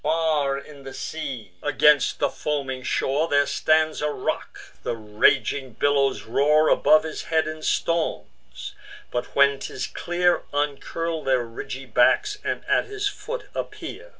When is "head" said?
7.25-7.47